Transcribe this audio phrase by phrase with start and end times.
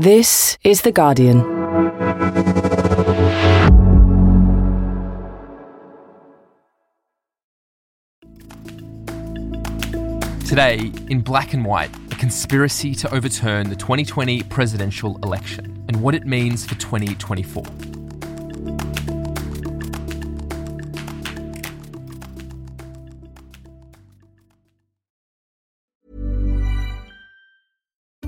[0.00, 1.40] This is The Guardian.
[10.46, 16.14] Today, in black and white, a conspiracy to overturn the 2020 presidential election and what
[16.14, 17.99] it means for 2024.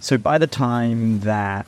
[0.00, 1.66] So by the time that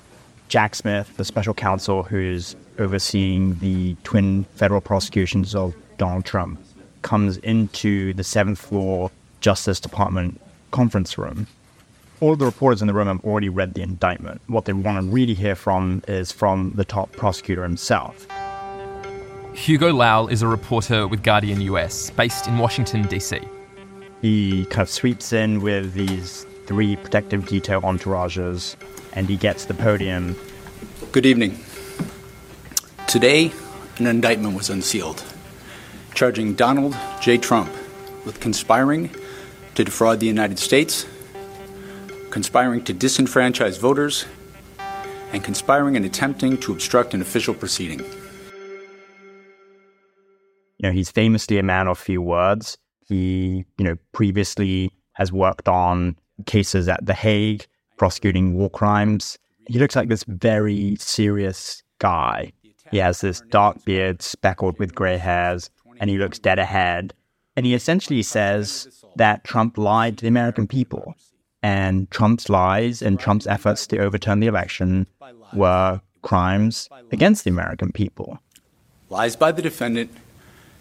[0.49, 6.59] Jack Smith, the special counsel who's overseeing the twin federal prosecutions of Donald Trump,
[7.03, 11.47] comes into the seventh floor Justice Department conference room,
[12.21, 14.41] all the reporters in the room have already read the indictment.
[14.47, 18.27] What they want to really hear from is from the top prosecutor himself.
[19.53, 23.41] Hugo Lowell is a reporter with Guardian US, based in Washington, D.C.
[24.23, 28.77] He kind of sweeps in with these three protective detail entourages,
[29.13, 30.37] and he gets the podium.
[31.13, 31.59] Good evening.
[33.07, 33.53] Today,
[33.99, 35.23] an indictment was unsealed,
[36.15, 37.37] charging Donald J.
[37.39, 37.71] Trump
[38.25, 39.11] with conspiring
[39.75, 41.07] to defraud the United States,
[42.31, 44.25] conspiring to disenfranchise voters,
[45.33, 48.01] and conspiring and attempting to obstruct an official proceeding.
[50.79, 52.77] You know, he's famously a man of few words.
[53.07, 56.17] He, you know, previously has worked on
[56.47, 59.39] cases at The Hague, prosecuting war crimes.
[59.67, 62.53] He looks like this very serious guy.
[62.91, 67.15] He has this dark beard speckled with gray hairs, and he looks dead ahead.
[67.57, 71.15] And he essentially says that Trump lied to the American people.
[71.63, 75.07] And Trump's lies and Trump's efforts to overturn the election
[75.55, 78.39] were crimes against the American people.
[79.11, 80.11] Lies by the defendant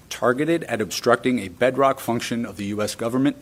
[0.09, 2.95] targeted at obstructing a bedrock function of the U.S.
[2.95, 3.37] government,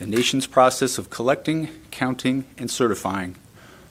[0.00, 3.36] the nation's process of collecting, counting, and certifying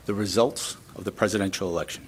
[0.07, 2.03] the results of the presidential election.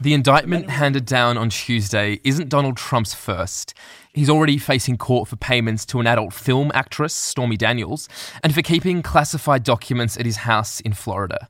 [0.00, 3.72] The indictment handed down on Tuesday isn't Donald Trump's first.
[4.12, 8.08] He's already facing court for payments to an adult film actress, Stormy Daniels,
[8.42, 11.48] and for keeping classified documents at his house in Florida.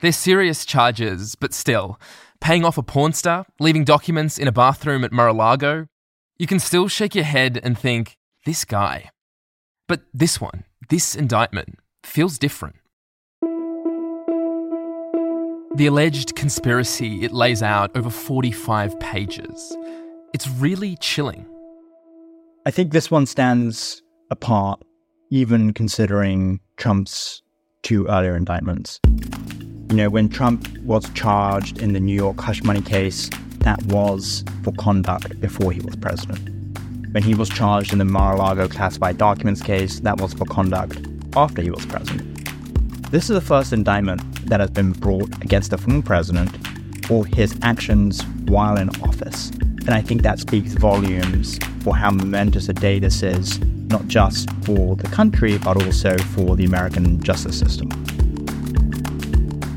[0.00, 2.00] They're serious charges, but still,
[2.40, 5.88] paying off a porn star, leaving documents in a bathroom at Mar a Lago,
[6.38, 9.10] you can still shake your head and think, this guy.
[9.86, 12.76] But this one, this indictment, feels different.
[15.76, 19.76] The alleged conspiracy it lays out over 45 pages.
[20.34, 21.46] It's really chilling.
[22.66, 24.82] I think this one stands apart,
[25.30, 27.42] even considering Trump's
[27.82, 29.00] two earlier indictments.
[29.90, 34.44] You know, when Trump was charged in the New York hush money case, that was
[34.62, 36.61] for conduct before he was president.
[37.12, 40.46] When he was charged in the Mar a Lago classified documents case, that was for
[40.46, 40.98] conduct
[41.36, 42.50] after he was president.
[43.10, 46.48] This is the first indictment that has been brought against the former president
[47.06, 49.50] for his actions while in office.
[49.50, 53.58] And I think that speaks volumes for how momentous a day this is,
[53.90, 57.90] not just for the country, but also for the American justice system.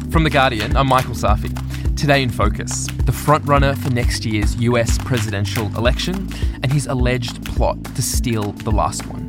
[0.09, 1.64] From The Guardian, I'm Michael Safi.
[2.05, 6.29] Today in Focus, the frontrunner for next year's US presidential election
[6.61, 9.25] and his alleged plot to steal the last one.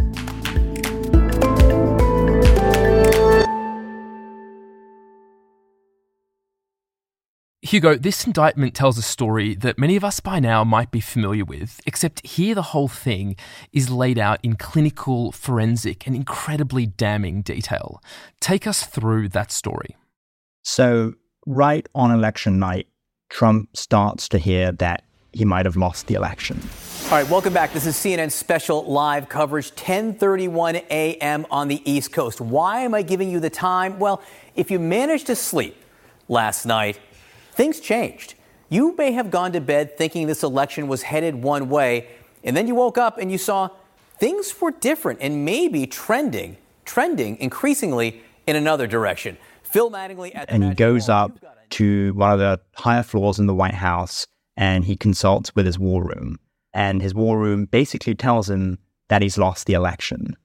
[7.63, 11.47] Hugo, this indictment tells a story that many of us by now might be familiar
[11.47, 13.37] with, except here the whole thing
[13.73, 18.03] is laid out in clinical, forensic, and incredibly damning detail.
[18.39, 19.97] Take us through that story.
[20.63, 21.15] So,
[21.47, 22.89] right on election night,
[23.31, 26.61] Trump starts to hear that he might have lost the election.
[27.05, 27.73] All right, welcome back.
[27.73, 31.47] This is CNN special live coverage, 10:31 a.m.
[31.51, 32.41] on the East Coast.
[32.41, 33.99] Why am I giving you the time?
[33.99, 34.23] Well,
[34.57, 35.77] if you managed to sleep
[36.29, 36.99] last night,
[37.53, 38.35] things changed.
[38.69, 42.09] You may have gone to bed thinking this election was headed one way,
[42.43, 43.69] and then you woke up and you saw
[44.19, 49.37] things were different and maybe trending, trending increasingly in another direction.
[49.67, 51.71] Phil Mattingly at the and he goes Ball, up you've got it.
[51.71, 54.27] to one of the higher floors in the White House
[54.57, 56.39] and he consults with his war room.
[56.73, 58.79] and his war room basically tells him
[59.09, 60.37] that he's lost the election.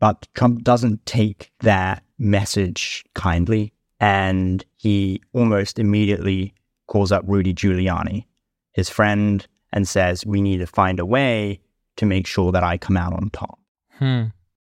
[0.00, 6.54] But Trump doesn't take that message kindly, and he almost immediately
[6.88, 8.24] calls up Rudy Giuliani,
[8.72, 11.60] his friend, and says, We need to find a way
[11.96, 13.58] to make sure that I come out on top.
[13.98, 14.22] Hmm.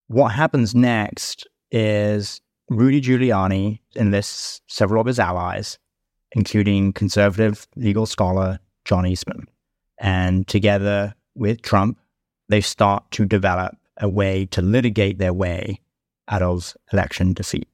[0.06, 5.78] What happens next is Rudy Giuliani enlists several of his allies,
[6.32, 9.46] including conservative legal scholar John Eastman.
[9.98, 11.98] And together with Trump,
[12.48, 15.80] they start to develop a way to litigate their way
[16.28, 17.68] out of election defeat.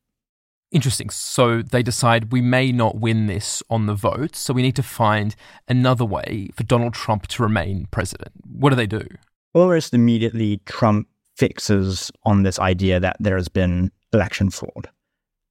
[0.70, 1.10] Interesting.
[1.10, 4.82] So they decide we may not win this on the vote, so we need to
[4.82, 5.34] find
[5.68, 8.32] another way for Donald Trump to remain president.
[8.50, 9.06] What do they do?
[9.52, 14.90] Almost immediately, Trump fixes on this idea that there has been election fraud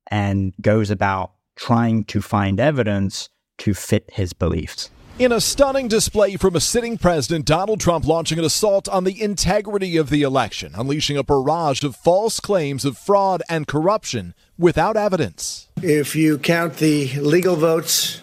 [0.09, 3.29] and goes about trying to find evidence
[3.59, 4.89] to fit his beliefs.
[5.19, 9.21] In a stunning display from a sitting president, Donald Trump launching an assault on the
[9.21, 14.97] integrity of the election, unleashing a barrage of false claims of fraud and corruption without
[14.97, 15.69] evidence.
[15.83, 18.21] If you count the legal votes,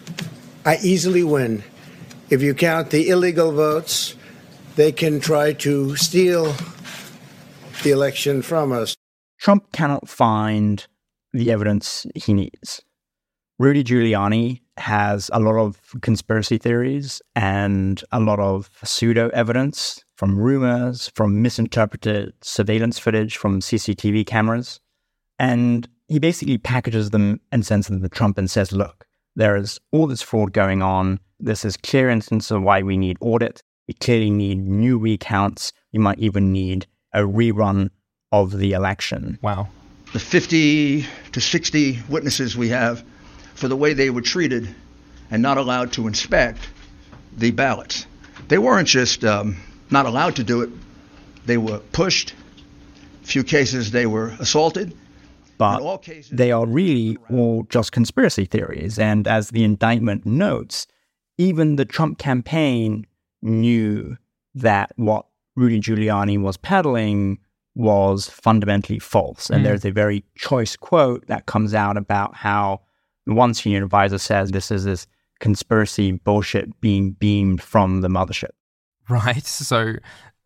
[0.65, 1.63] I easily win.
[2.29, 4.15] If you count the illegal votes,
[4.75, 6.53] they can try to steal
[7.83, 8.95] the election from us.
[9.39, 10.85] Trump cannot find
[11.31, 12.81] the evidence he needs.
[13.57, 20.37] Rudy Giuliani has a lot of conspiracy theories and a lot of pseudo evidence from
[20.37, 24.79] rumors, from misinterpreted surveillance footage from CCTV cameras.
[25.37, 29.05] And he basically packages them and sends them to Trump and says, look,
[29.35, 31.19] there is all this fraud going on.
[31.39, 33.61] This is clear instance of why we need audit.
[33.87, 35.71] We clearly need new recounts.
[35.93, 37.89] We might even need a rerun
[38.31, 39.39] of the election.
[39.41, 39.69] Wow.
[40.13, 43.03] The 50 to 60 witnesses we have
[43.55, 44.73] for the way they were treated
[45.31, 46.59] and not allowed to inspect
[47.37, 48.05] the ballots.
[48.47, 49.57] They weren't just um,
[49.91, 50.69] not allowed to do it,
[51.45, 52.33] they were pushed.
[53.23, 54.95] A few cases they were assaulted.
[55.57, 58.97] But cases, they are really all just conspiracy theories.
[58.97, 60.87] And as the indictment notes,
[61.37, 63.05] even the Trump campaign
[63.41, 64.17] knew
[64.55, 65.25] that what
[65.55, 67.39] Rudy Giuliani was peddling
[67.79, 69.49] was fundamentally false.
[69.49, 69.63] And mm.
[69.63, 72.81] there's a very choice quote that comes out about how
[73.25, 75.07] one senior advisor says this is this
[75.39, 78.49] conspiracy bullshit being beamed from the mothership.
[79.07, 79.45] Right.
[79.45, 79.95] So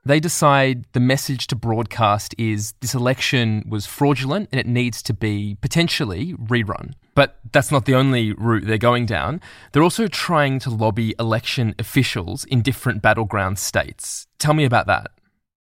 [0.06, 5.13] they decide the message to broadcast is this election was fraudulent and it needs to
[5.13, 6.94] be potentially rerun.
[7.15, 9.41] But that's not the only route they're going down.
[9.71, 14.27] They're also trying to lobby election officials in different battleground states.
[14.38, 15.12] Tell me about that.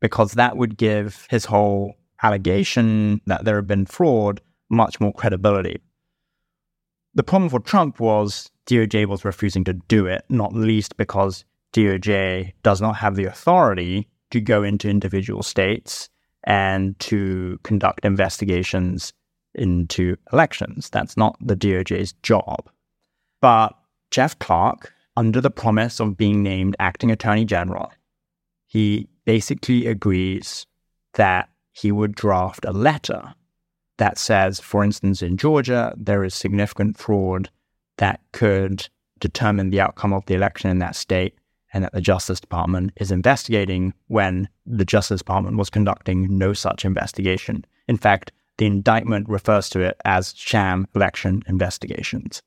[0.00, 5.80] because that would give his whole allegation that there had been fraud much more credibility.
[7.14, 12.52] The problem for Trump was DOJ was refusing to do it, not least because DOJ
[12.62, 16.08] does not have the authority to go into individual states
[16.44, 19.12] and to conduct investigations
[19.54, 20.88] into elections.
[20.90, 22.70] That's not the DOJ's job.
[23.40, 23.74] But
[24.10, 27.90] Jeff Clark, under the promise of being named acting attorney general,
[28.66, 30.66] he basically agrees
[31.14, 33.34] that he would draft a letter
[34.00, 37.50] that says, for instance, in Georgia, there is significant fraud
[37.98, 38.88] that could
[39.18, 41.34] determine the outcome of the election in that state
[41.74, 46.86] and that the Justice Department is investigating when the Justice Department was conducting no such
[46.86, 47.62] investigation.
[47.88, 52.40] In fact, the indictment refers to it as sham election investigations.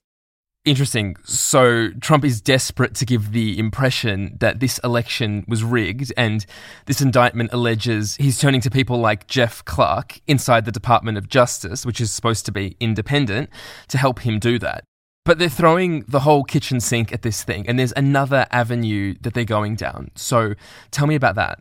[0.66, 1.18] Interesting.
[1.26, 6.46] So Trump is desperate to give the impression that this election was rigged, and
[6.86, 11.86] this indictment alleges he's turning to people like Jeff Clark inside the Department of Justice,
[11.86, 13.50] which is supposed to be independent,
[13.90, 14.86] to help him do that.
[15.26, 19.34] But they're throwing the whole kitchen sink at this thing, and there's another avenue that
[19.34, 20.12] they're going down.
[20.16, 20.54] So
[20.92, 21.60] tell me about that.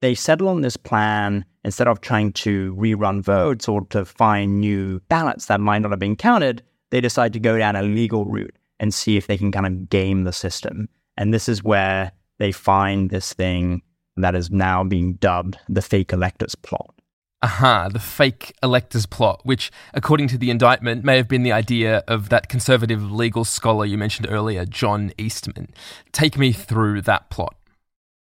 [0.00, 4.98] They settle on this plan instead of trying to rerun votes or to find new
[5.08, 8.54] ballots that might not have been counted they decide to go down a legal route
[8.78, 10.88] and see if they can kind of game the system.
[11.16, 13.80] And this is where they find this thing
[14.16, 16.94] that is now being dubbed the fake electors plot.
[17.40, 22.04] Aha, the fake electors plot, which, according to the indictment, may have been the idea
[22.06, 25.72] of that conservative legal scholar you mentioned earlier, John Eastman.
[26.12, 27.56] Take me through that plot.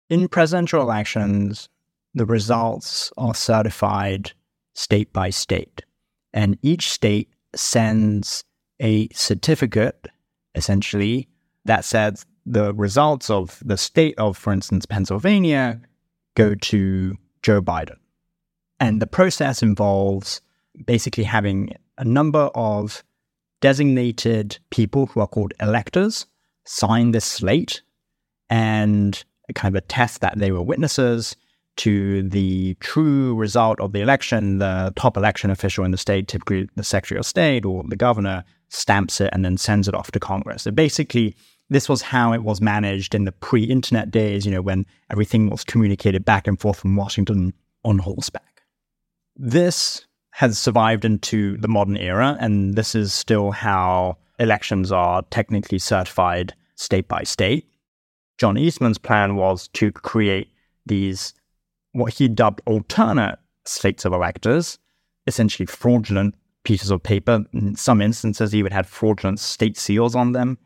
[0.10, 1.68] In presidential elections,
[2.14, 4.32] the results are certified
[4.74, 5.84] state by state,
[6.34, 8.46] and each state sends
[8.82, 10.08] a certificate,
[10.56, 11.28] essentially,
[11.66, 15.80] that says the results of the state of, for instance, Pennsylvania
[16.36, 17.98] go to Joe Biden.
[18.80, 20.42] And the process involves
[20.86, 23.04] basically having a number of
[23.60, 26.26] designated people who are called electors
[26.66, 27.84] sign this slate
[28.50, 29.24] and
[29.54, 31.36] kind of attest that they were witnesses
[31.78, 34.58] to the true result of the election.
[34.58, 38.44] The top election official in the state, typically the Secretary of State or the governor,
[38.72, 40.64] stamps it, and then sends it off to Congress.
[40.64, 41.36] So basically,
[41.70, 45.50] this was how it was managed in the pre internet days, you know, when everything
[45.50, 48.64] was communicated back and forth from Washington on horseback.
[49.36, 55.80] This has survived into the modern era, and this is still how elections are technically
[55.80, 57.68] certified state by state.
[58.38, 60.50] John Eastman's plan was to create
[60.86, 61.34] these,
[61.92, 64.80] what he dubbed alternate slates of electors,
[65.28, 67.44] essentially fraudulent pieces of paper.
[67.54, 70.58] In some instances, he would have fraudulent state seals on them.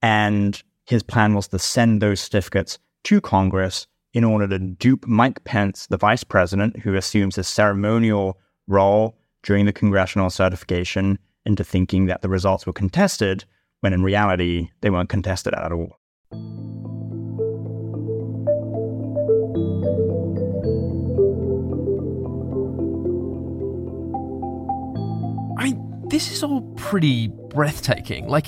[0.00, 5.42] And his plan was to send those certificates to Congress in order to dupe Mike
[5.44, 12.06] Pence, the vice president, who assumes a ceremonial role during the congressional certification, into thinking
[12.06, 13.44] that the results were contested,
[13.80, 15.98] when in reality, they weren't contested at all.
[26.22, 28.28] This is all pretty breathtaking.
[28.28, 28.46] Like,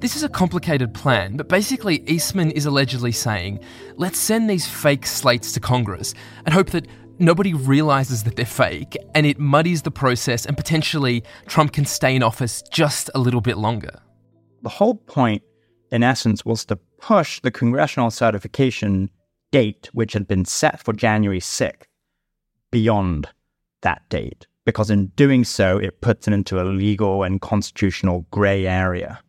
[0.00, 3.60] this is a complicated plan, but basically, Eastman is allegedly saying,
[3.96, 6.14] let's send these fake slates to Congress
[6.44, 6.88] and hope that
[7.20, 12.16] nobody realizes that they're fake and it muddies the process and potentially Trump can stay
[12.16, 14.00] in office just a little bit longer.
[14.62, 15.44] The whole point,
[15.92, 19.10] in essence, was to push the congressional certification
[19.52, 21.84] date, which had been set for January 6th,
[22.72, 23.28] beyond
[23.82, 28.66] that date because in doing so, it puts it into a legal and constitutional gray
[28.66, 29.20] area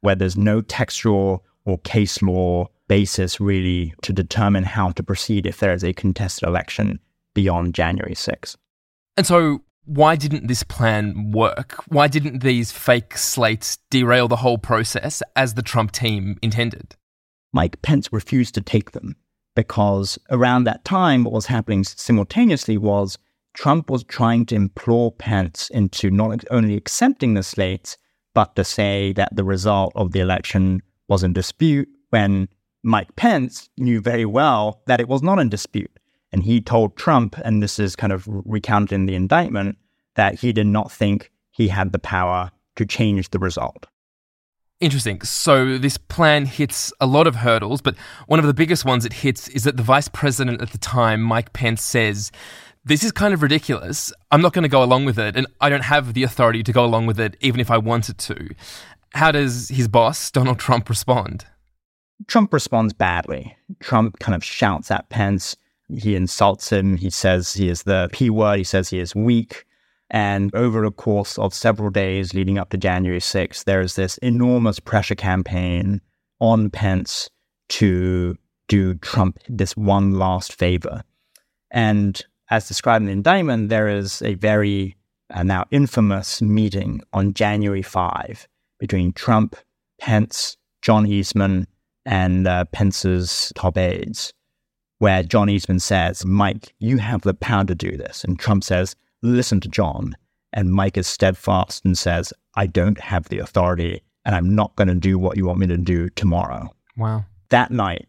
[0.00, 5.58] where there's no textual or case law basis really to determine how to proceed if
[5.58, 6.98] there is a contested election
[7.34, 8.56] beyond January 6th.
[9.16, 11.82] And so, why didn't this plan work?
[11.88, 16.96] Why didn't these fake slates derail the whole process as the Trump team intended?
[17.52, 19.16] Mike Pence refused to take them
[19.56, 23.18] because around that time, what was happening simultaneously was
[23.54, 27.96] Trump was trying to implore Pence into not only accepting the slates,
[28.34, 32.48] but to say that the result of the election was in dispute when
[32.82, 35.90] Mike Pence knew very well that it was not in dispute.
[36.32, 39.76] And he told Trump, and this is kind of recounted in the indictment,
[40.14, 43.86] that he did not think he had the power to change the result.
[44.80, 45.20] Interesting.
[45.22, 47.96] So this plan hits a lot of hurdles, but
[48.28, 51.20] one of the biggest ones it hits is that the vice president at the time,
[51.20, 52.30] Mike Pence, says
[52.84, 54.12] this is kind of ridiculous.
[54.30, 56.72] I'm not going to go along with it, and I don't have the authority to
[56.72, 58.50] go along with it, even if I wanted to.
[59.14, 61.44] How does his boss, Donald Trump, respond?
[62.26, 63.56] Trump responds badly.
[63.80, 65.56] Trump kind of shouts at Pence.
[65.88, 66.96] He insults him.
[66.96, 68.58] He says he is the P word.
[68.58, 69.66] He says he is weak.
[70.10, 74.18] And over the course of several days leading up to January 6th, there is this
[74.18, 76.00] enormous pressure campaign
[76.40, 77.30] on Pence
[77.70, 78.36] to
[78.68, 81.02] do Trump this one last favor.
[81.70, 82.20] And
[82.50, 84.96] as described in the indictment, there is a very
[85.32, 89.56] uh, now infamous meeting on January 5 between Trump,
[89.98, 91.66] Pence, John Eastman,
[92.04, 94.32] and uh, Pence's top aides,
[94.98, 98.24] where John Eastman says, Mike, you have the power to do this.
[98.24, 100.16] And Trump says, listen to John.
[100.52, 104.88] And Mike is steadfast and says, I don't have the authority and I'm not going
[104.88, 106.74] to do what you want me to do tomorrow.
[106.96, 107.24] Wow.
[107.50, 108.08] That night,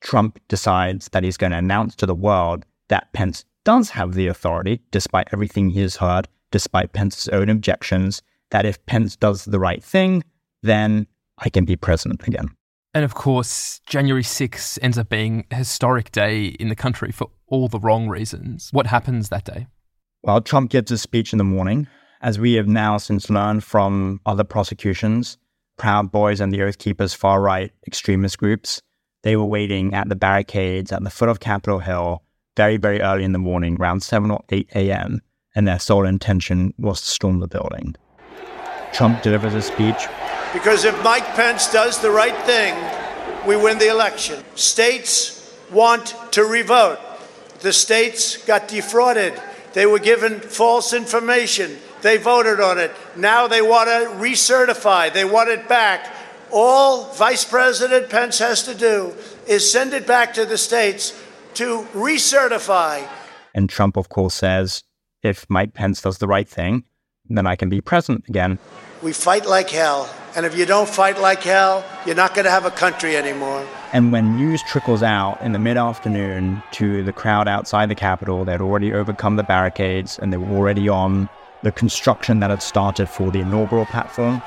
[0.00, 4.28] Trump decides that he's going to announce to the world that Pence does have the
[4.28, 9.58] authority, despite everything he has heard, despite Pence's own objections, that if Pence does the
[9.58, 10.22] right thing,
[10.62, 11.06] then
[11.38, 12.48] I can be president again.
[12.94, 17.30] And of course, January 6th ends up being a historic day in the country for
[17.46, 18.70] all the wrong reasons.
[18.72, 19.66] What happens that day?
[20.22, 21.88] Well, Trump gives a speech in the morning.
[22.22, 25.36] As we have now since learned from other prosecutions,
[25.76, 28.80] Proud Boys and the Oath Keepers far right extremist groups,
[29.22, 32.22] they were waiting at the barricades at the foot of Capitol Hill
[32.56, 35.20] very, very early in the morning, around 7 or 8 a.m.,
[35.54, 37.94] and their sole intention was to storm the building.
[38.92, 40.06] Trump delivers a speech.
[40.52, 42.74] Because if Mike Pence does the right thing,
[43.46, 44.42] we win the election.
[44.54, 46.98] States want to revote.
[47.60, 49.40] The states got defrauded.
[49.72, 51.78] They were given false information.
[52.02, 52.92] They voted on it.
[53.16, 55.12] Now they want to recertify.
[55.12, 56.14] They want it back.
[56.50, 59.14] All Vice President Pence has to do
[59.46, 61.12] is send it back to the states
[61.56, 63.08] to recertify.
[63.54, 64.84] And Trump, of course, says
[65.22, 66.84] if Mike Pence does the right thing,
[67.28, 68.58] then I can be president again.
[69.02, 70.08] We fight like hell.
[70.36, 73.66] And if you don't fight like hell, you're not going to have a country anymore.
[73.92, 78.44] And when news trickles out in the mid afternoon to the crowd outside the Capitol,
[78.44, 81.28] they'd already overcome the barricades and they were already on
[81.62, 84.42] the construction that had started for the inaugural platform,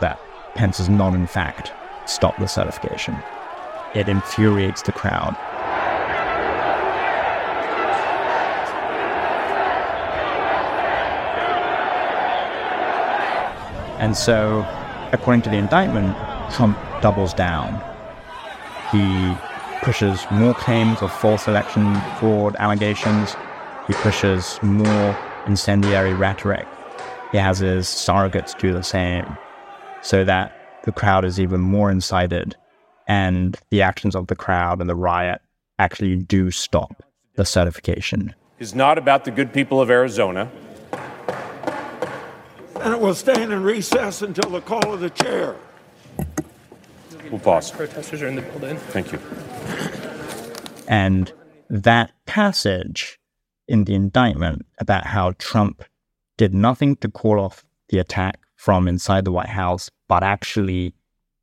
[0.00, 0.18] that
[0.54, 1.72] Pence has not, in fact,
[2.08, 3.16] stopped the certification.
[3.94, 5.36] It infuriates the crowd.
[13.98, 14.66] And so,
[15.12, 16.16] according to the indictment,
[16.52, 17.82] Trump doubles down.
[18.92, 19.36] He
[19.82, 23.34] pushes more claims of false election fraud allegations.
[23.86, 26.66] He pushes more incendiary rhetoric.
[27.32, 29.36] He has his surrogates do the same
[30.02, 30.52] so that
[30.84, 32.56] the crowd is even more incited
[33.08, 35.40] and the actions of the crowd and the riot
[35.78, 37.02] actually do stop
[37.34, 38.34] the certification.
[38.58, 40.50] Is not about the good people of Arizona.
[42.80, 45.56] And it will stand in recess until the call of the chair.
[47.30, 47.70] We'll pause.
[47.70, 48.76] Protesters are in the building.
[48.76, 49.18] Thank you.
[50.86, 51.32] And
[51.68, 53.18] that passage
[53.66, 55.82] in the indictment about how Trump
[56.36, 60.94] did nothing to call off the attack from inside the White House, but actually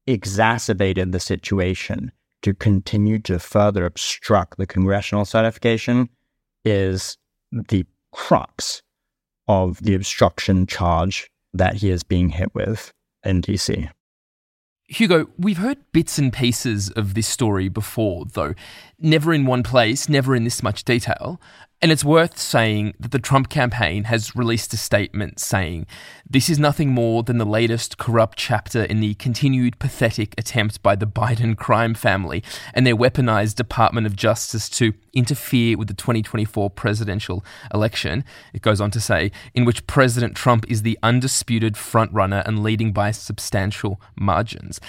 [0.06, 6.10] exacerbated the situation to continue to further obstruct the congressional certification
[6.64, 7.18] is
[7.52, 8.83] the crux
[9.48, 13.90] of the obstruction charge that he is being hit with in DC.
[14.88, 18.54] Hugo, we've heard bits and pieces of this story before, though
[19.00, 21.40] never in one place, never in this much detail.
[21.84, 25.86] And it's worth saying that the Trump campaign has released a statement saying
[26.26, 30.96] this is nothing more than the latest corrupt chapter in the continued pathetic attempt by
[30.96, 32.42] the Biden crime family
[32.74, 37.44] and their weaponized Department of Justice to interfere with the 2024 presidential
[37.74, 38.24] election.
[38.54, 42.94] It goes on to say, in which President Trump is the undisputed frontrunner and leading
[42.94, 44.80] by substantial margins.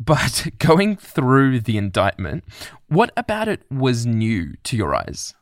[0.00, 2.44] But going through the indictment,
[2.86, 5.34] what about it was new to your eyes?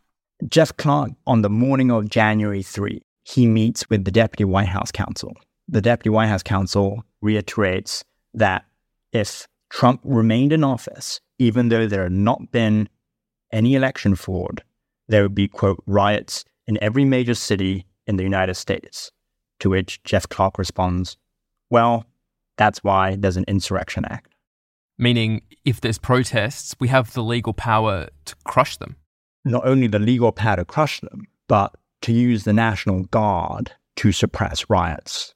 [0.45, 4.93] Jeff Clark, on the morning of January 3, he meets with the Deputy White House
[4.93, 5.33] counsel.
[5.67, 8.67] The Deputy White House counsel reiterates that
[9.13, 12.91] if Trump remained in office, even though there had not been
[13.51, 14.63] any election fraud,
[15.09, 19.11] there would be, quote, riots in every major city in the United States.
[19.61, 21.17] To which Jeff Clark responds,
[21.71, 22.05] well,
[22.59, 24.35] that's why there's an Insurrection Act.
[24.99, 28.97] Meaning, if there's protests, we have the legal power to crush them
[29.47, 34.13] not only the legal power to crush them, but to use the National Guard to
[34.13, 35.35] suppress riots.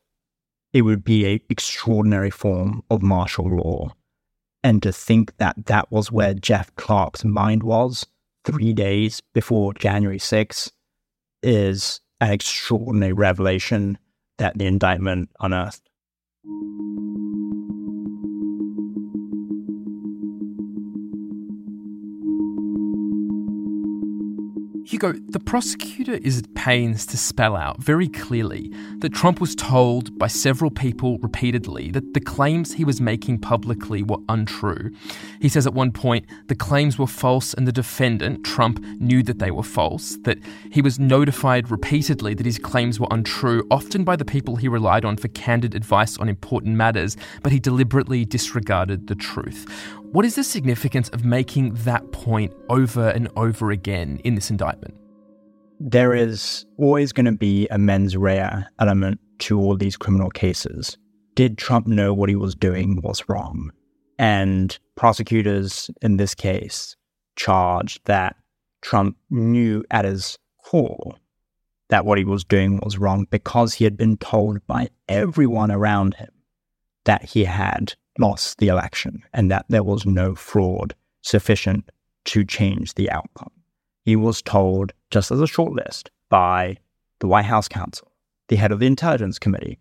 [0.72, 3.94] It would be an extraordinary form of martial law.
[4.62, 8.06] And to think that that was where Jeff Clark's mind was
[8.44, 10.70] three days before January 6th
[11.42, 13.96] is an extraordinary revelation
[14.38, 15.88] that the indictment unearthed.
[24.90, 30.18] Hugo, the prosecutor is at pains to spell out very clearly that Trump was told
[30.18, 34.90] by several people repeatedly that the claims he was making publicly were untrue.
[35.40, 39.38] He says at one point the claims were false and the defendant, Trump, knew that
[39.38, 40.38] they were false, that
[40.72, 45.04] he was notified repeatedly that his claims were untrue, often by the people he relied
[45.04, 49.68] on for candid advice on important matters, but he deliberately disregarded the truth.
[50.12, 54.96] What is the significance of making that point over and over again in this indictment?
[55.78, 60.98] There is always going to be a mens rea element to all these criminal cases.
[61.36, 63.70] Did Trump know what he was doing was wrong?
[64.18, 66.96] And prosecutors in this case
[67.36, 68.34] charged that
[68.82, 71.14] Trump knew at his core
[71.88, 76.14] that what he was doing was wrong because he had been told by everyone around
[76.14, 76.30] him
[77.04, 81.90] that he had lost the election and that there was no fraud sufficient
[82.24, 83.50] to change the outcome.
[84.04, 86.76] He was told, just as a short list, by
[87.20, 88.10] the White House counsel,
[88.48, 89.78] the head of the Intelligence Committee,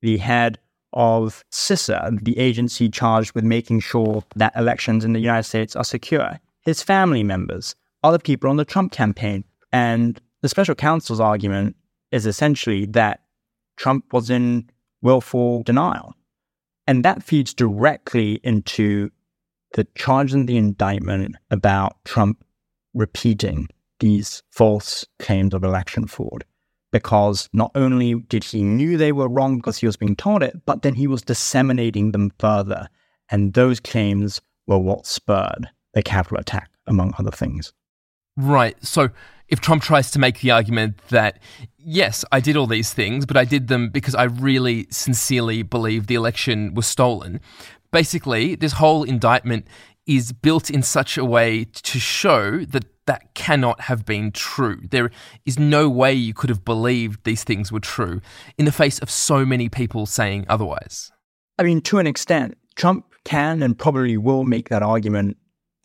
[0.00, 0.58] the head
[0.92, 5.84] of CISA, the agency charged with making sure that elections in the United States are
[5.84, 9.44] secure, his family members, other people on the Trump campaign.
[9.72, 11.76] And the special counsel's argument
[12.10, 13.20] is essentially that
[13.76, 14.70] Trump was in
[15.02, 16.14] willful denial.
[16.88, 19.10] And that feeds directly into
[19.74, 22.42] the charge in the indictment about Trump
[22.94, 23.68] repeating
[24.00, 26.44] these false claims of election fraud
[26.90, 30.64] because not only did he knew they were wrong because he was being told it,
[30.64, 32.88] but then he was disseminating them further.
[33.30, 37.74] And those claims were what spurred the Capitol attack, among other things.
[38.38, 38.76] Right.
[38.86, 39.10] So
[39.48, 41.40] if Trump tries to make the argument that,
[41.76, 46.06] yes, I did all these things, but I did them because I really sincerely believe
[46.06, 47.40] the election was stolen,
[47.90, 49.66] basically, this whole indictment
[50.06, 54.82] is built in such a way to show that that cannot have been true.
[54.88, 55.10] There
[55.44, 58.20] is no way you could have believed these things were true
[58.56, 61.10] in the face of so many people saying otherwise.
[61.58, 65.38] I mean, to an extent, Trump can and probably will make that argument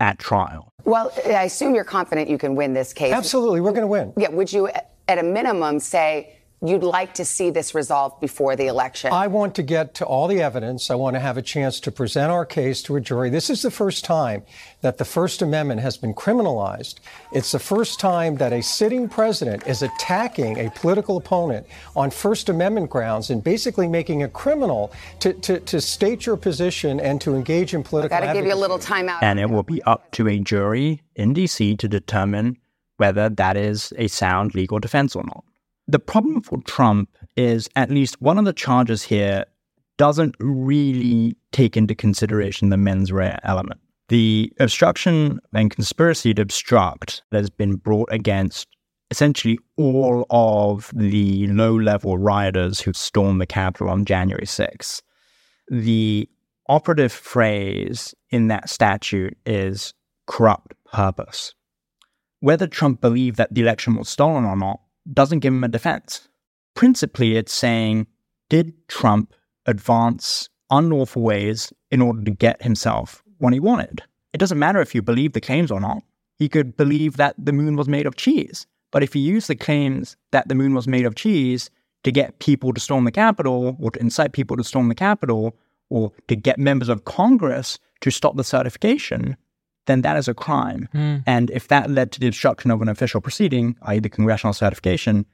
[0.03, 0.67] at trial.
[0.83, 3.13] Well, I assume you're confident you can win this case.
[3.13, 4.11] Absolutely, we're going to win.
[4.17, 8.67] Yeah, would you, at a minimum, say you'd like to see this resolved before the
[8.67, 9.11] election?
[9.11, 10.89] I want to get to all the evidence.
[10.89, 13.29] I want to have a chance to present our case to a jury.
[13.29, 14.43] This is the first time
[14.81, 16.95] that the First Amendment has been criminalized.
[17.33, 22.47] It's the first time that a sitting president is attacking a political opponent on First
[22.47, 27.35] Amendment grounds and basically making a criminal to, to, to state your position and to
[27.35, 29.21] engage in political Got to give you a little time out.
[29.21, 31.75] And it will be up to a jury in D.C.
[31.77, 32.57] to determine
[32.97, 35.43] whether that is a sound legal defense or not.
[35.87, 39.45] The problem for Trump is at least one of the charges here
[39.97, 43.79] doesn't really take into consideration the mens rea element.
[44.09, 48.67] The obstruction and conspiracy to obstruct that has been brought against
[49.11, 55.01] essentially all of the low level rioters who stormed the Capitol on January 6th.
[55.69, 56.27] The
[56.67, 59.93] operative phrase in that statute is
[60.27, 61.53] corrupt purpose.
[62.39, 64.79] Whether Trump believed that the election was stolen or not
[65.11, 66.27] doesn't give him a defense.
[66.75, 68.07] Principally, it's saying,
[68.49, 69.33] did Trump
[69.65, 74.03] advance unlawful ways in order to get himself what he wanted?
[74.33, 76.03] It doesn't matter if you believe the claims or not.
[76.37, 78.65] He could believe that the moon was made of cheese.
[78.91, 81.69] But if he used the claims that the moon was made of cheese
[82.03, 85.55] to get people to storm the Capitol or to incite people to storm the Capitol
[85.89, 89.37] or to get members of Congress to stop the certification,
[89.85, 90.87] then that is a crime.
[90.93, 91.23] Mm.
[91.25, 95.25] And if that led to the obstruction of an official proceeding, i.e., the congressional certification,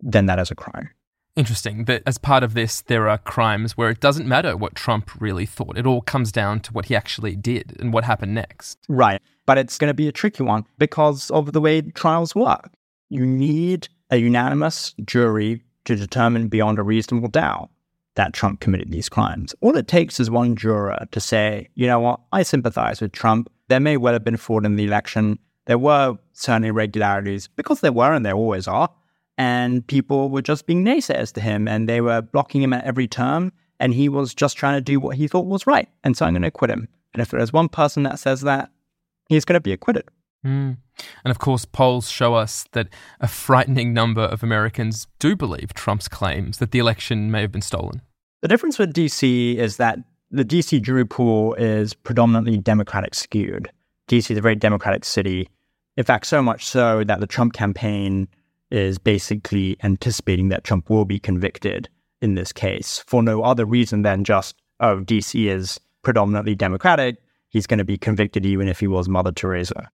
[0.00, 0.90] then that is a crime.
[1.34, 5.10] Interesting that as part of this, there are crimes where it doesn't matter what Trump
[5.18, 5.78] really thought.
[5.78, 8.78] It all comes down to what he actually did and what happened next.
[8.88, 9.20] Right.
[9.46, 12.70] But it's going to be a tricky one because of the way trials work.
[13.08, 17.70] You need a unanimous jury to determine beyond a reasonable doubt
[18.14, 19.54] that Trump committed these crimes.
[19.60, 23.50] All it takes is one juror to say, you know what, I sympathize with Trump.
[23.68, 25.38] There may well have been fraud in the election.
[25.66, 28.90] There were certain irregularities because there were and there always are.
[29.38, 33.08] And people were just being naysayers to him and they were blocking him at every
[33.08, 33.52] term.
[33.80, 35.88] And he was just trying to do what he thought was right.
[36.04, 36.88] And so I'm going to acquit him.
[37.14, 38.70] And if there's one person that says that,
[39.28, 40.04] he's going to be acquitted.
[40.44, 40.76] Mm.
[41.24, 42.88] And of course, polls show us that
[43.20, 47.62] a frightening number of Americans do believe Trump's claims that the election may have been
[47.62, 48.02] stolen.
[48.42, 49.98] The difference with DC is that
[50.32, 53.70] the DC jury pool is predominantly Democratic skewed.
[54.08, 55.48] DC is a very Democratic city.
[55.98, 58.26] In fact, so much so that the Trump campaign
[58.70, 61.88] is basically anticipating that Trump will be convicted
[62.22, 67.16] in this case for no other reason than just, oh, DC is predominantly Democratic.
[67.50, 69.90] He's going to be convicted even if he was Mother Teresa.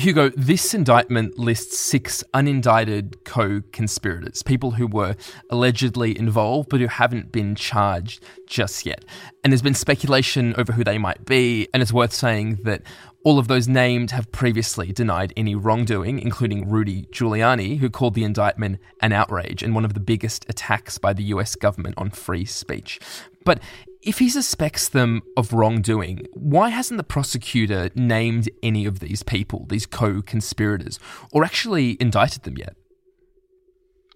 [0.00, 5.14] Hugo, this indictment lists six unindicted co conspirators, people who were
[5.50, 9.04] allegedly involved but who haven't been charged just yet.
[9.44, 12.82] And there's been speculation over who they might be, and it's worth saying that
[13.24, 18.24] all of those named have previously denied any wrongdoing, including Rudy Giuliani, who called the
[18.24, 22.46] indictment an outrage and one of the biggest attacks by the US government on free
[22.46, 22.98] speech.
[23.44, 23.60] But
[24.02, 29.66] if he suspects them of wrongdoing, why hasn't the prosecutor named any of these people,
[29.68, 30.98] these co conspirators,
[31.32, 32.74] or actually indicted them yet?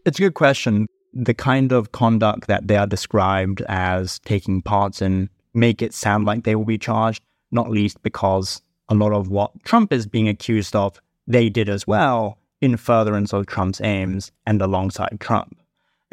[0.07, 0.87] It's a good question.
[1.13, 6.25] The kind of conduct that they are described as taking parts in make it sound
[6.25, 10.29] like they will be charged, not least because a lot of what Trump is being
[10.29, 15.57] accused of they did as well in furtherance of Trump's aims and alongside Trump.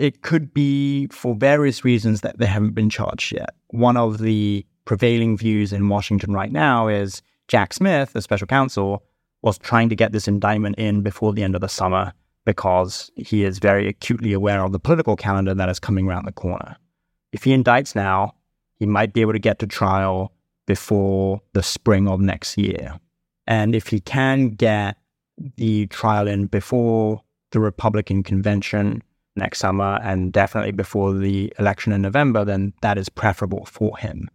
[0.02, 3.52] It could be for various reasons that they haven't been charged yet.
[3.68, 9.04] One of the prevailing views in Washington right now is Jack Smith, the special counsel,
[9.44, 12.14] was trying to get this indictment in before the end of the summer
[12.46, 16.32] because he is very acutely aware of the political calendar that is coming around the
[16.32, 16.78] corner.
[17.32, 18.34] If he indicts now,
[18.80, 20.34] he might be able to get to trial
[20.66, 23.00] before the spring of next year.
[23.46, 24.98] And if he can get
[25.58, 29.04] the trial in before the Republican convention
[29.36, 34.30] next summer and definitely before the election in November, then that is preferable for him.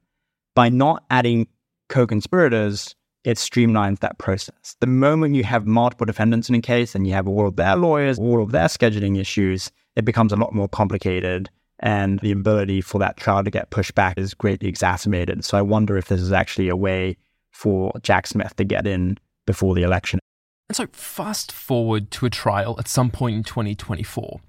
[0.54, 1.48] By not adding
[1.88, 4.76] co conspirators, it streamlines that process.
[4.80, 7.76] The moment you have multiple defendants in a case and you have all of their
[7.76, 11.50] lawyers, all of their scheduling issues, it becomes a lot more complicated.
[11.80, 15.44] And the ability for that trial to get pushed back is greatly exacerbated.
[15.44, 17.16] So I wonder if this is actually a way
[17.50, 20.20] for Jack Smith to get in before the election.
[20.68, 24.40] And so, fast forward to a trial at some point in 2024.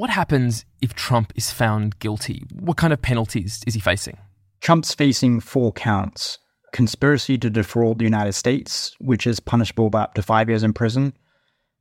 [0.00, 2.46] What happens if Trump is found guilty?
[2.58, 4.16] What kind of penalties is he facing?
[4.62, 6.38] Trump's facing four counts
[6.72, 10.72] conspiracy to defraud the United States, which is punishable by up to five years in
[10.72, 11.12] prison,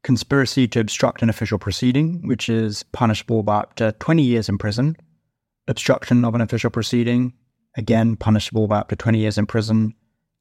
[0.03, 4.57] conspiracy to obstruct an official proceeding, which is punishable by up to 20 years in
[4.57, 4.97] prison,
[5.69, 7.31] obstruction of an official proceeding,
[7.77, 9.93] again punishable by up to 20 years in prison,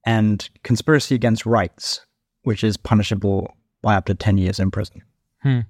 [0.04, 2.04] and conspiracy against rights,
[2.42, 5.00] which is punishable by up to 10 years in prison.
[5.44, 5.60] Hmm.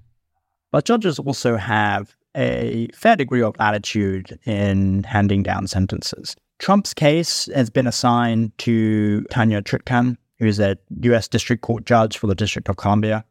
[0.71, 6.35] But judges also have a fair degree of latitude in handing down sentences.
[6.59, 11.27] Trump's case has been assigned to Tanya Chutkan, who is a U.S.
[11.27, 13.25] District Court judge for the District of Columbia.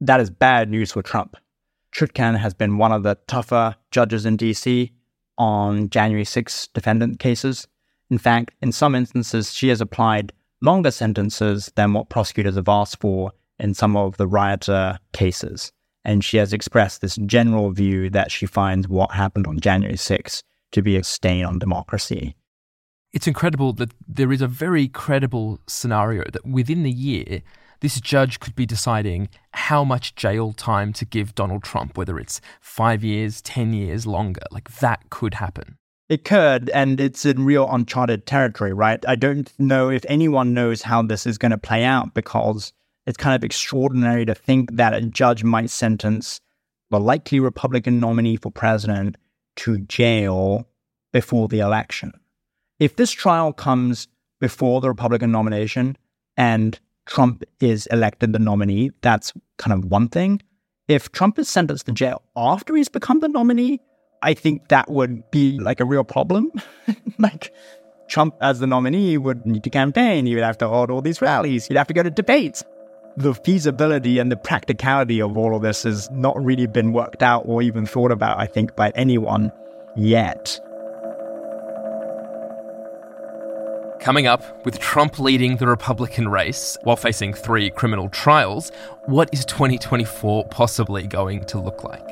[0.00, 1.36] That is bad news for Trump.
[1.94, 4.92] Chutkan has been one of the tougher judges in D.C.
[5.38, 7.66] on January 6 defendant cases.
[8.10, 13.00] In fact, in some instances, she has applied longer sentences than what prosecutors have asked
[13.00, 15.72] for in some of the rioter cases.
[16.04, 20.42] And she has expressed this general view that she finds what happened on January 6
[20.72, 22.36] to be a stain on democracy
[23.12, 27.42] it's incredible that there is a very credible scenario that within the year,
[27.80, 32.40] this judge could be deciding how much jail time to give Donald Trump, whether it's
[32.60, 34.42] five years, 10 years, longer.
[34.50, 35.76] Like that could happen.
[36.08, 39.02] It could, and it's in real uncharted territory, right?
[39.06, 42.72] I don't know if anyone knows how this is going to play out because
[43.06, 46.40] it's kind of extraordinary to think that a judge might sentence
[46.90, 49.16] the likely Republican nominee for president
[49.56, 50.66] to jail
[51.12, 52.12] before the election.
[52.78, 54.08] If this trial comes
[54.40, 55.96] before the Republican nomination
[56.36, 60.40] and Trump is elected the nominee, that's kind of one thing.
[60.88, 63.80] If Trump is sentenced to jail after he's become the nominee,
[64.22, 66.50] I think that would be like a real problem.
[67.18, 67.52] like
[68.08, 71.22] Trump as the nominee would need to campaign, he would have to hold all these
[71.22, 72.64] rallies, he'd have to go to debates.
[73.20, 77.42] The feasibility and the practicality of all of this has not really been worked out
[77.44, 79.52] or even thought about, I think, by anyone
[79.94, 80.58] yet.
[84.00, 88.72] Coming up, with Trump leading the Republican race while facing three criminal trials,
[89.04, 92.08] what is 2024 possibly going to look like?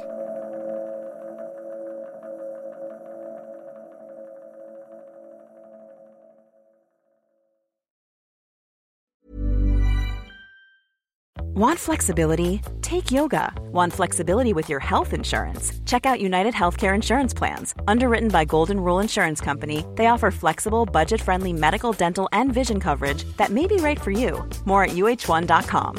[11.58, 12.62] Want flexibility?
[12.82, 13.52] Take yoga.
[13.72, 15.72] Want flexibility with your health insurance?
[15.86, 17.74] Check out United Healthcare Insurance Plans.
[17.88, 22.78] Underwritten by Golden Rule Insurance Company, they offer flexible, budget friendly medical, dental, and vision
[22.78, 24.48] coverage that may be right for you.
[24.66, 25.96] More at uh1.com.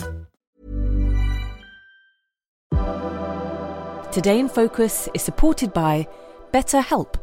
[4.13, 6.07] Today in Focus is supported by
[6.53, 7.15] BetterHelp.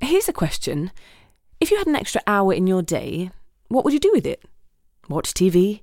[0.00, 0.90] Here's a question
[1.60, 3.30] If you had an extra hour in your day,
[3.68, 4.42] what would you do with it?
[5.08, 5.82] Watch TV?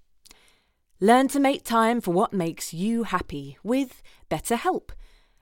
[1.03, 4.91] Learn to make time for what makes you happy with BetterHelp.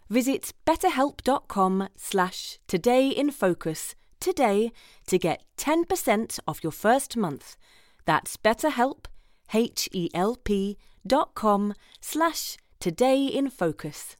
[0.09, 4.71] Visit betterhelp.com slash todayinfocus today
[5.07, 7.57] to get 10% off your first month.
[8.05, 9.07] That's betterhelp,
[9.53, 14.15] H-E-L-P dot com slash todayinfocus.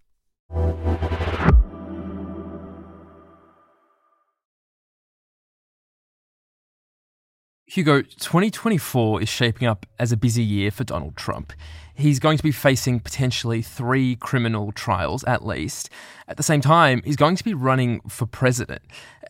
[7.71, 11.53] Hugo, 2024 is shaping up as a busy year for Donald Trump.
[11.93, 15.91] He's going to be facing potentially three criminal trials at least.
[16.27, 18.81] At the same time, he's going to be running for president.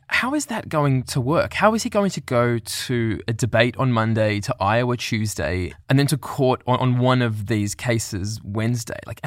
[0.07, 1.53] How is that going to work?
[1.53, 5.99] How is he going to go to a debate on Monday, to Iowa Tuesday, and
[5.99, 8.99] then to court on, on one of these cases Wednesday?
[9.05, 9.19] Like,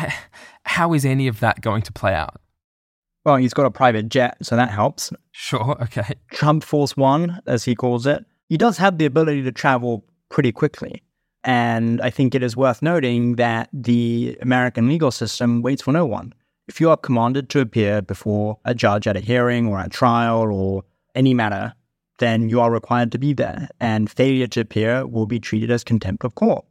[0.65, 2.41] how is any of that going to play out?
[3.27, 5.13] Well, he's got a private jet, so that helps.
[5.33, 6.15] Sure, okay.
[6.31, 8.25] Trump Force One, as he calls it.
[8.53, 11.03] He does have the ability to travel pretty quickly.
[11.43, 16.05] And I think it is worth noting that the American legal system waits for no
[16.05, 16.35] one.
[16.69, 20.53] If you are commanded to appear before a judge at a hearing or at trial
[20.53, 20.85] or
[21.15, 21.73] any matter,
[22.19, 25.83] then you are required to be there, and failure to appear will be treated as
[25.83, 26.67] contempt of court.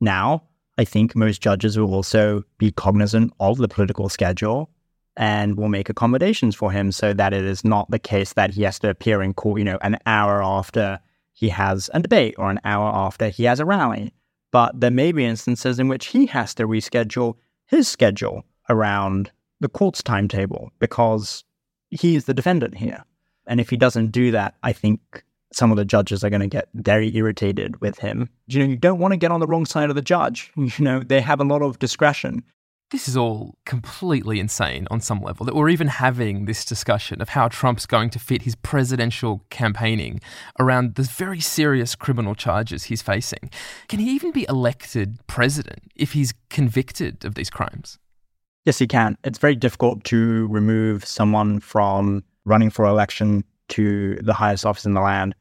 [0.00, 0.44] Now,
[0.78, 4.70] I think most judges will also be cognizant of the political schedule
[5.16, 8.62] and will make accommodations for him so that it is not the case that he
[8.62, 11.00] has to appear in court, you know, an hour after
[11.36, 14.10] he has a debate or an hour after he has a rally.
[14.52, 17.34] But there may be instances in which he has to reschedule
[17.66, 21.44] his schedule around the court's timetable because
[21.90, 23.04] he is the defendant here.
[23.46, 26.46] And if he doesn't do that, I think some of the judges are going to
[26.46, 28.30] get very irritated with him.
[28.46, 30.50] You know, you don't want to get on the wrong side of the judge.
[30.56, 32.44] You know, they have a lot of discretion.
[32.92, 37.30] This is all completely insane on some level that we're even having this discussion of
[37.30, 40.20] how Trump's going to fit his presidential campaigning
[40.60, 43.50] around the very serious criminal charges he's facing.
[43.88, 47.98] Can he even be elected president if he's convicted of these crimes?
[48.64, 49.18] Yes, he can.
[49.24, 54.94] It's very difficult to remove someone from running for election to the highest office in
[54.94, 55.34] the land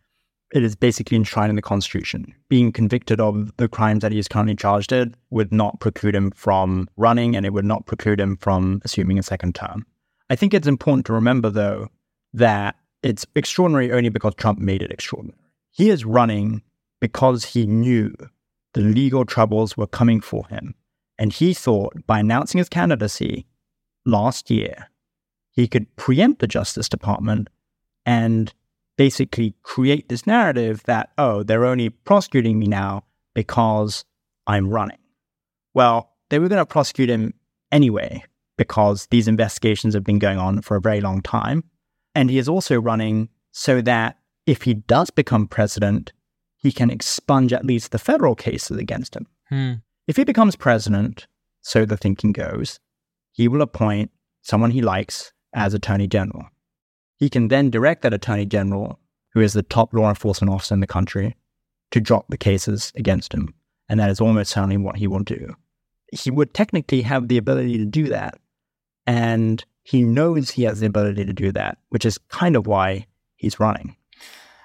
[0.53, 2.33] it is basically enshrined in the Constitution.
[2.49, 6.31] Being convicted of the crimes that he is currently charged in would not preclude him
[6.31, 9.85] from running and it would not preclude him from assuming a second term.
[10.29, 11.89] I think it's important to remember, though,
[12.33, 15.37] that it's extraordinary only because Trump made it extraordinary.
[15.71, 16.61] He is running
[16.99, 18.13] because he knew
[18.73, 20.75] the legal troubles were coming for him.
[21.17, 23.45] And he thought by announcing his candidacy
[24.05, 24.89] last year,
[25.51, 27.49] he could preempt the Justice Department
[28.05, 28.53] and
[28.97, 33.03] basically create this narrative that, oh, they're only prosecuting me now
[33.33, 34.05] because
[34.47, 34.97] I'm running.
[35.73, 37.33] Well, they were going to prosecute him
[37.71, 38.23] anyway
[38.57, 41.63] because these investigations have been going on for a very long time.
[42.13, 46.13] And he is also running so that if he does become president,
[46.55, 49.27] he can expunge at least the federal cases against him.
[49.49, 49.73] Hmm.
[50.07, 51.27] If he becomes president,
[51.61, 52.79] so the thinking goes,
[53.31, 56.45] he will appoint someone he likes as attorney general.
[57.17, 58.99] He can then direct that attorney general,
[59.33, 61.35] who is the top law enforcement officer in the country,
[61.91, 63.53] to drop the cases against him.
[63.87, 65.55] And that is almost certainly what he will do.
[66.11, 68.37] He would technically have the ability to do that.
[69.05, 73.05] And he knows he has the ability to do that, which is kind of why
[73.35, 73.95] he's running.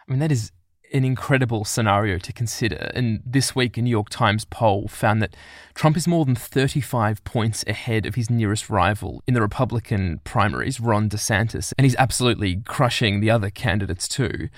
[0.09, 0.51] I mean, that is
[0.93, 2.91] an incredible scenario to consider.
[2.95, 5.37] And this week, a New York Times poll found that
[5.75, 10.81] Trump is more than 35 points ahead of his nearest rival in the Republican primaries,
[10.81, 14.49] Ron DeSantis, and he's absolutely crushing the other candidates too.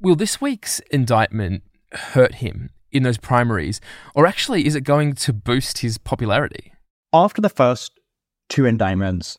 [0.00, 1.62] Will this week's indictment
[1.92, 3.80] hurt him in those primaries,
[4.14, 6.72] or actually is it going to boost his popularity?
[7.12, 7.92] After the first
[8.48, 9.38] two indictments,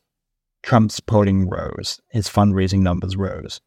[0.61, 3.61] Trump's polling rose, his fundraising numbers rose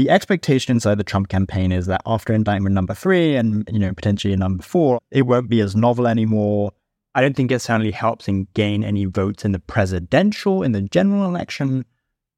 [0.00, 3.92] the expectation inside the Trump campaign is that after indictment number three and you know
[3.92, 6.72] potentially number four, it won't be as novel anymore.
[7.14, 10.80] I don't think it certainly helps in gain any votes in the presidential, in the
[10.80, 11.84] general election.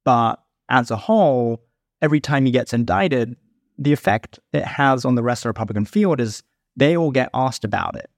[0.05, 1.63] But as a whole,
[2.01, 3.37] every time he gets indicted,
[3.79, 6.43] the effect it has on the rest of the Republican field is
[6.75, 8.11] they all get asked about it.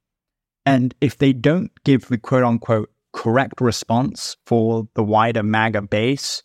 [0.64, 6.42] And if they don't give the quote unquote correct response for the wider MAGA base,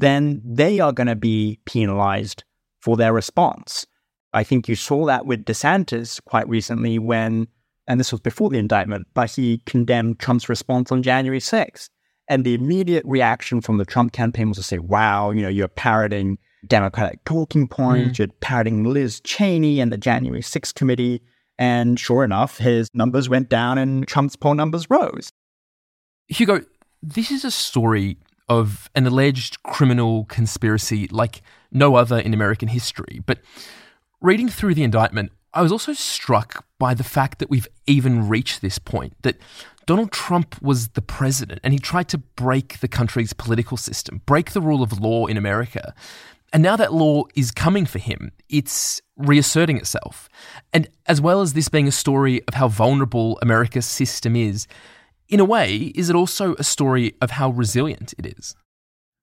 [0.00, 2.44] then they are going to be penalized
[2.80, 3.86] for their response.
[4.32, 7.48] I think you saw that with DeSantis quite recently when,
[7.86, 11.88] and this was before the indictment, but he condemned Trump's response on January 6th.
[12.28, 15.68] And the immediate reaction from the Trump campaign was to say, wow, you know, you're
[15.68, 18.18] parroting Democratic talking points, mm.
[18.20, 21.22] you're parroting Liz Cheney and the January 6th committee.
[21.58, 25.30] And sure enough, his numbers went down and Trump's poll numbers rose.
[26.28, 26.62] Hugo,
[27.02, 28.16] this is a story
[28.50, 31.40] of an alleged criminal conspiracy like
[31.70, 33.22] no other in American history.
[33.24, 33.38] But
[34.20, 38.60] reading through the indictment, I was also struck by the fact that we've even reached
[38.60, 39.36] this point that
[39.86, 44.50] Donald Trump was the president and he tried to break the country's political system, break
[44.50, 45.94] the rule of law in America.
[46.52, 50.28] And now that law is coming for him, it's reasserting itself.
[50.72, 54.66] And as well as this being a story of how vulnerable America's system is,
[55.30, 58.54] in a way, is it also a story of how resilient it is?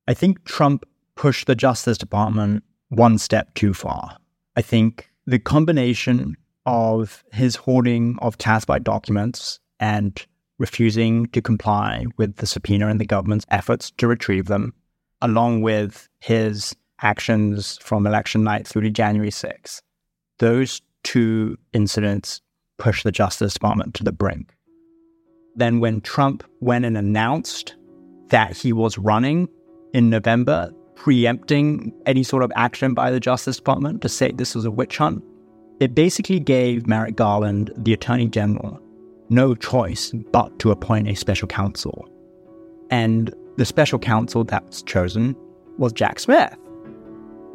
[0.07, 0.85] I think Trump
[1.15, 4.17] pushed the Justice Department one step too far.
[4.55, 10.25] I think the combination of his hoarding of classified documents and
[10.57, 14.73] refusing to comply with the subpoena and the government's efforts to retrieve them,
[15.21, 19.81] along with his actions from election night through to January 6th,
[20.39, 22.41] those two incidents
[22.77, 24.56] pushed the Justice Department to the brink.
[25.57, 27.75] Then, when Trump went and announced
[28.29, 29.49] that he was running
[29.93, 34.65] in November, preempting any sort of action by the Justice Department to say this was
[34.65, 35.23] a witch hunt,
[35.79, 38.79] it basically gave Merrick Garland, the Attorney General,
[39.29, 42.07] no choice but to appoint a special counsel.
[42.89, 45.35] And the special counsel that was chosen
[45.77, 46.55] was Jack Smith.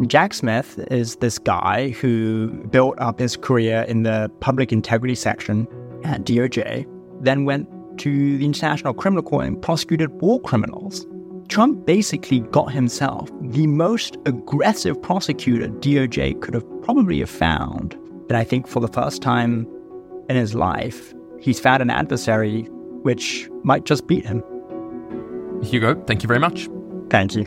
[0.06, 5.68] Jack Smith is this guy who built up his career in the public integrity section
[6.04, 6.86] at DOJ,
[7.20, 7.68] then went
[7.98, 11.06] to the International Criminal Court and prosecuted war criminals.
[11.48, 17.94] Trump basically got himself the most aggressive prosecutor DOJ could have probably have found.
[18.28, 19.66] And I think for the first time
[20.28, 22.62] in his life, he's found an adversary
[23.02, 24.42] which might just beat him.
[25.62, 26.68] Hugo, thank you very much.
[27.10, 27.44] Thank you.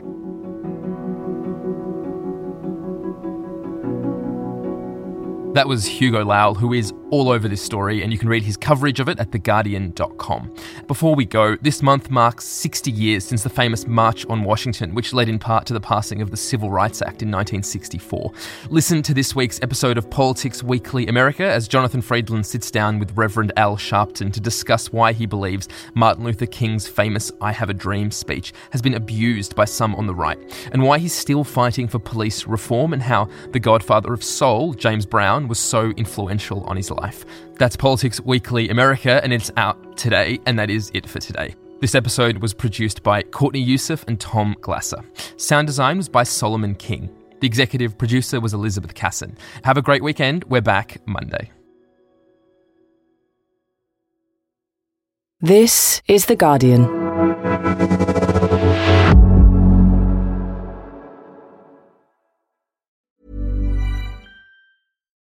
[5.56, 8.58] That was Hugo Lowell, who is all over this story, and you can read his
[8.58, 10.54] coverage of it at theguardian.com.
[10.86, 15.14] Before we go, this month marks 60 years since the famous March on Washington, which
[15.14, 18.34] led in part to the passing of the Civil Rights Act in 1964.
[18.70, 23.16] Listen to this week's episode of Politics Weekly America as Jonathan Freedland sits down with
[23.16, 27.74] Reverend Al Sharpton to discuss why he believes Martin Luther King's famous I Have a
[27.74, 30.38] Dream speech has been abused by some on the right,
[30.74, 35.06] and why he's still fighting for police reform, and how the godfather of soul, James
[35.06, 37.05] Brown, was so influential on his life.
[37.58, 41.56] That's Politics Weekly America, and it's out today, and that is it for today.
[41.82, 45.04] This episode was produced by Courtney Yusuf and Tom Glasser.
[45.38, 47.10] Sound design was by Solomon King.
[47.42, 49.38] The executive producer was Elizabeth Casson.
[49.64, 50.46] Have a great weekend.
[50.46, 51.52] We're back Monday.
[55.42, 57.15] This is The Guardian.